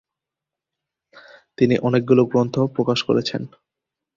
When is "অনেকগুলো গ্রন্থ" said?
1.77-2.55